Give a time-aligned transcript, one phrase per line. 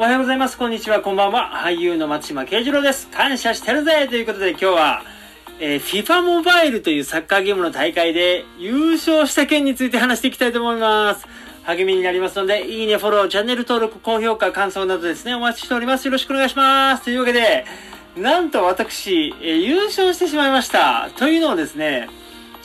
[0.00, 0.56] おはようございます。
[0.56, 1.02] こんにちは。
[1.02, 1.50] こんばんは。
[1.62, 3.06] 俳優の松島慶次郎です。
[3.08, 5.02] 感謝してるぜということで今日は、
[5.60, 11.26] えー、FIFA モバイルというサッカーゲームの大会で優勝した件について話していきたいと思います。
[11.64, 16.06] 励みになりますので、いいね、フォロー、チャンネル登録、高評価、感想などですね、お待ちしております。
[16.06, 17.04] よろしくお願いします。
[17.04, 17.66] というわけで、
[18.16, 21.10] なんと私、えー、優勝してしまいました。
[21.18, 22.08] というのをですね、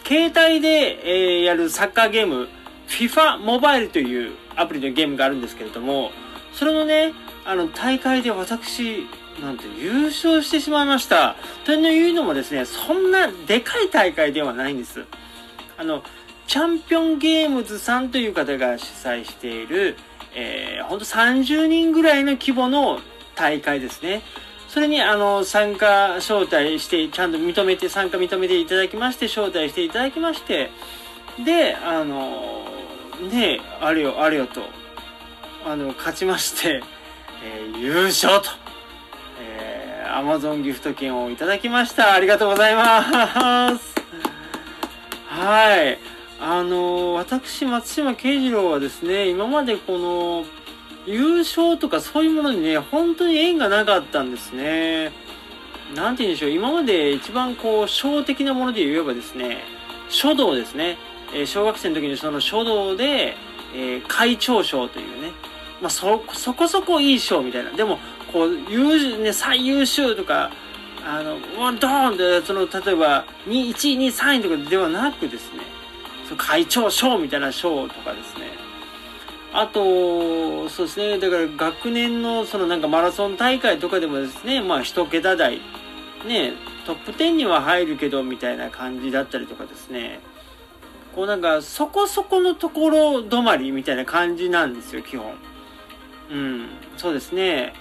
[0.06, 2.48] 携帯で、えー、やるサッカーゲーム、
[2.88, 6.12] FIFA モバイルというアプリのゲームがあるんですけれども、
[6.56, 7.14] それのね、
[7.46, 9.06] あの、大会で私、
[9.42, 11.36] なんて優勝してしまいました。
[11.66, 15.04] というのもですね、そんなでかい大会ではないんです。
[15.78, 16.02] あの、
[16.48, 19.98] チャンピオンゲームズさんという方が主催している、
[20.34, 23.00] えー、ほんと30人ぐらいの規模の
[23.36, 24.22] 大会ですね。
[24.70, 30.70] それに、あの、参加招待して、ちゃんと認めて、参加認めていただきまして、招待していただきまして、
[31.44, 32.66] で、あの、
[33.30, 34.62] ねあれよ、あれよと、
[35.68, 36.84] あの、勝ちまして、
[37.44, 38.52] えー、優勝と、
[39.42, 42.14] えー、Amazon ギフト券をいただきました。
[42.14, 43.96] ありがとうございます。
[45.26, 45.98] はい。
[46.40, 50.46] あの、私、松島慶次郎はですね、今までこの、
[51.08, 55.14] 優勝とかそういうものにね、本当に縁がなかったんですね。
[55.96, 59.64] なんて言うんでしょう、今まで一番こう、小的なもので言えばですね、
[60.10, 61.00] 書道ですね。
[61.34, 63.36] えー、小学生の時にその書道で、
[63.74, 65.32] えー、会長賞というね、
[65.86, 67.70] まあ、そ、そこそこいい賞みたいな。
[67.70, 68.00] でも、
[68.34, 70.50] こう、優、ね、最優秀とか、
[71.06, 71.40] あの、
[71.78, 75.60] ドーンって、その、例えば、1位、2位、3位とかではなくですね、
[76.28, 78.50] その会長賞みたいな賞とかですね。
[79.54, 85.62] あと、そうですね、だから学年のそのなんかマラソン大会とかでもですね、まあ一桁台、
[86.26, 86.54] ね、
[86.88, 90.20] トップ10には入るけどみたいな感じだったりとかですね、
[91.14, 95.36] こうなんかそこそこのところ止まりみたいな感じなんですよ、基本。
[96.32, 97.74] うん、そうですね。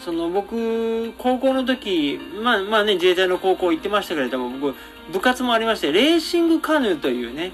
[0.00, 4.74] その僕、高校の時、まあまあね、自衛隊の高校行ってましたけれども、僕、
[5.12, 7.52] 部活もありまして、レーシングカヌーというね、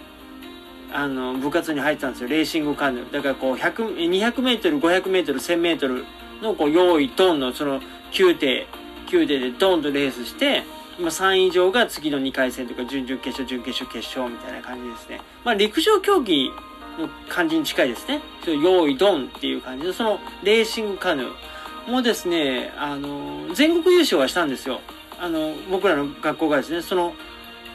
[0.92, 3.12] あの、部活に入ってたんですよ、レーシングカヌー。
[3.12, 6.04] だからこう、100、200メートル、500メートル、1000メートル
[6.40, 7.80] のこう、用意ドンの、その、
[8.12, 8.68] 9艇、
[9.08, 10.62] 9艇でドンとレースして、
[10.98, 15.20] 今3位以上が次の2回戦とか、準々決勝、準決勝、決勝みたいな感じですね。
[15.44, 16.50] まあ、陸上競技
[16.98, 18.20] の感じに近いですね。
[18.46, 24.80] 用意ドンっていう感じで、そのレーシングカヌーもですね、あの、全国優勝はしたんですよ。
[25.18, 27.14] あの、僕らの学校がですね、その、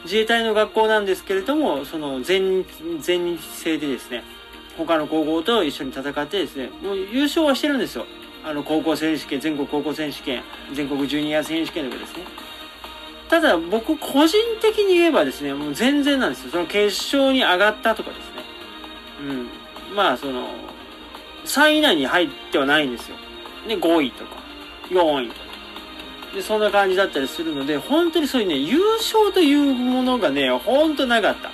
[0.04, 2.64] 自衛隊の学校なんですけれども、その全、
[3.00, 4.24] 全日制でですね、
[4.76, 8.06] 他の高校と一緒に戦ってですね、もう優勝はしてるんですよ。
[8.44, 12.24] あの、高校選手権、全国高校選手権、全国ジュニア選手権とかですね。
[13.28, 16.50] ただ僕個人的に言えばですね、もう全然なんですよ。
[16.50, 18.31] その決勝に上がったとかですね。
[19.22, 19.96] うん。
[19.96, 20.48] まあ、その、
[21.44, 23.16] 3位以内に入ってはないんですよ。
[23.66, 24.36] で、5位とか、
[24.90, 25.40] 4位とか。
[26.34, 31.50] で、そんな感じだったりするので、本当にそういうね、優勝というものがね、本当なかった。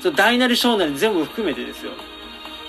[0.00, 1.92] そ、大なり小なり全部含めてですよ。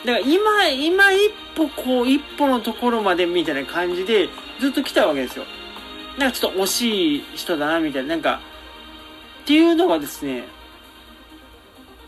[0.05, 4.29] だから今、今一歩こう、一歩のところまでみたいな感じで、
[4.59, 5.45] ずっと来たわけですよ。
[6.17, 8.41] なんかちょっと惜しい人だな、みたいな、なんか、
[9.43, 10.43] っていうのがですね、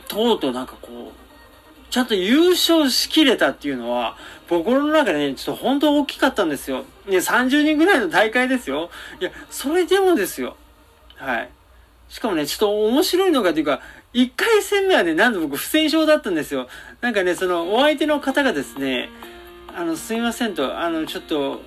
[0.07, 1.26] とうとうなんかこう、
[1.89, 4.17] ちゃんと優勝しきれたっていうのは、
[4.49, 6.83] 心の中でね、ちょっと本当大きかったんですよ。
[7.05, 8.89] ね、30人ぐらいの大会ですよ。
[9.19, 10.57] いや、それでもですよ。
[11.15, 11.49] はい。
[12.09, 13.81] しかもね、ちょっと面白いのがというか、
[14.13, 16.67] 1回戦目はね、なんと僕不戦勝だったんですよ。
[17.01, 19.09] なんかね、その、お相手の方がですね、
[19.75, 21.61] あの、すみませんと、あの、ちょっと、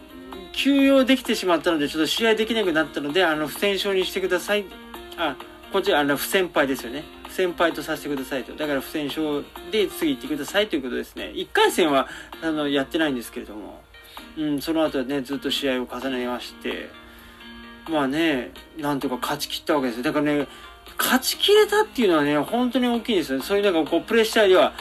[0.52, 4.64] 休養できてしまったので、ちょっと試合できなくなったので、あの、不戦勝にしてください。
[5.16, 5.36] あ、
[5.72, 7.04] こっち、あの、不先輩ですよね。
[7.40, 8.52] 先輩とさせてくださいと。
[8.52, 9.42] だから不戦勝
[9.72, 11.32] で次行ってくださいということですね。
[11.34, 12.06] 1回戦は、
[12.42, 13.80] あの、やってないんですけれども、
[14.36, 16.90] うん、その後はね、ずっと試合を重ねまして、
[17.88, 20.48] まあね、なんとか勝ち切ったわけですだからね、
[20.98, 23.40] 勝ち切れたっていうのはね、本当に大きいんですよ。
[23.40, 24.74] そういうなんかこう、プレッシャーでは、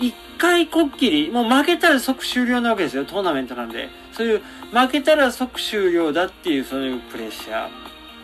[0.00, 3.04] 一回こっきり、もう負けたら即終了なわけですよ。
[3.04, 3.90] トーナメントなんで。
[4.12, 4.42] そういう、
[4.72, 7.68] 負けたら即終了だっていう、そういうプレッシャ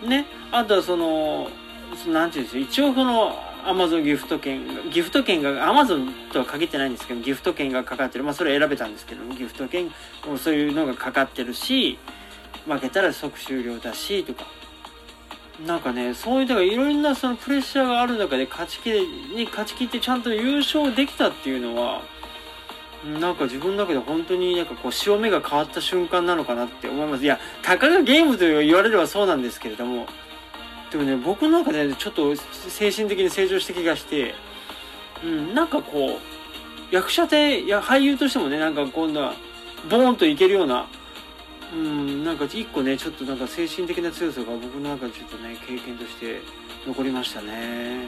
[0.02, 0.08] ー。
[0.08, 0.24] ね。
[0.50, 1.50] あとはその、
[2.08, 8.24] なんていうんですよ、一応この、アマゾンギフト券ギフト券が、アマゾンとは限ってないんですけど、ギフト券がかかってる。
[8.24, 9.90] まあそれ選べたんですけどギフト券、
[10.36, 11.98] そういうのがかかってるし、
[12.66, 14.46] 負けたら即終了だし、とか。
[15.66, 22.02] なんかね、そういう、だからいろんなそのプレッシャーがある中で勝ち切れ、に勝ち切ってちゃんと優勝できたっていうのは、
[23.20, 27.24] なんか自分の中で本当になんかこう潮目が変わった瞬間なのかなって思います。
[27.24, 30.06] いや、たかがゲームと言われればそうなんですけれども、
[30.92, 34.34] でもね、僕の中で、ね、ちょっと精神的に成長した気がして、
[35.24, 39.34] うん、なんかこう、役者で、や俳優としてもね、なんか今度は、
[39.90, 40.86] ボーンといけるような、
[41.72, 46.42] うんなんか一個ねちょっとなんか精神的な強さが僕の中でちょっとね経験として
[46.86, 48.06] 残りましたね。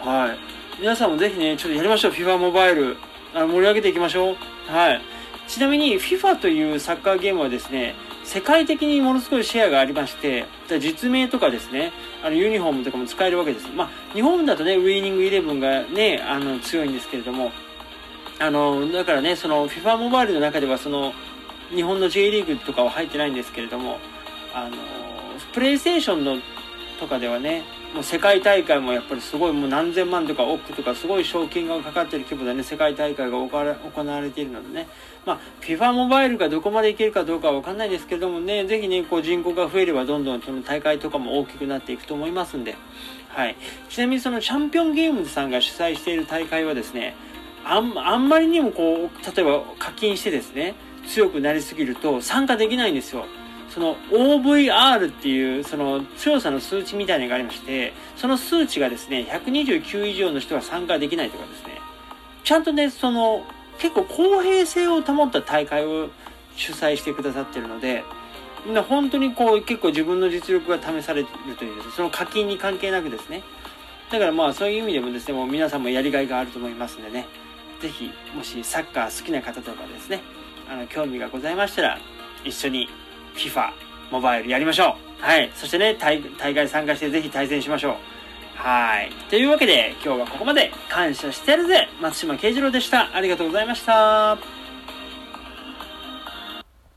[0.00, 0.38] はい。
[0.80, 2.12] 皆さんもぜひねちょっとやりましょう。
[2.12, 2.96] FIFA モバイル
[3.34, 4.36] あ盛り上げていきましょう。
[4.66, 5.00] はい。
[5.46, 7.94] ちなみに FIFA というサッカーゲームはですね
[8.28, 10.44] 世界的にものすごいシェアがありまして
[10.80, 11.92] 実名とかですね
[12.22, 13.68] あのユニフォームとかも使えるわけです。
[13.74, 17.52] まあ日本だとねウイニングイレブンがねあの強いんですけれども
[18.38, 21.14] あのだからねその FIFA モバイルの中ではその
[21.74, 23.96] 日本の J リーグとかは入ってないんですけれども
[24.54, 24.76] あの
[25.54, 26.36] プレイステーションの
[27.00, 27.64] とかではね
[27.94, 33.48] もう世界大会もやっぱりすごいもう何千万とか億とかすごい賞金がかかってる規模でね世界大会が行
[34.06, 34.88] われているのでね。
[35.24, 42.76] まあ FIFA モバイルがどこまでいけるかどうかは分かんないですけどもねぜひねこう人口が増えればどんどんその大会とかも大きくなっていくと思いますんで。
[43.28, 43.56] はい。
[43.88, 47.14] ちなみにそのチャンピオンゲームズさんが主催している大会はですね
[47.64, 50.74] あんあんまりにもこう例えば課金してですね
[51.06, 53.24] 強くなりすぎると参加できないんですよ。
[53.70, 61.80] その OVR っていうその強さの数値みたいなのがありましてその数値がですね129以上の人は参加できないとかですね。
[62.44, 63.44] ちゃんとねその
[63.78, 66.08] 結構公平性を保った大会を
[66.56, 68.04] 主催してくださってるので
[68.88, 71.26] 本当にこう結構自分の実力が試される
[71.58, 73.42] というその課金に関係なくですね。
[74.10, 77.26] だからまあそういう意味でもですねもう皆さんもやりがいがあると思いますんでね。
[77.80, 80.20] 是非もしサッカー好きな方とかですね
[80.68, 81.98] あの興味がございましたら
[82.44, 82.88] 一緒に
[83.38, 83.70] FIFA
[84.10, 85.24] モバイルやりましょう。
[85.24, 85.50] はい。
[85.54, 87.94] そしてね、大会参加してぜひ対戦しましょう。
[88.56, 89.10] はい。
[89.30, 93.14] というわけで、今日はここまで感謝してるぜ松島慶次郎でした。
[93.14, 94.57] ありがとうございました。